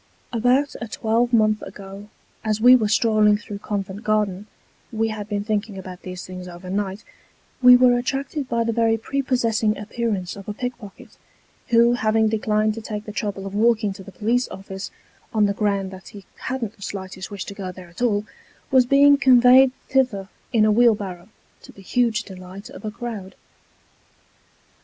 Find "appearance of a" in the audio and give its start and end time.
9.77-10.55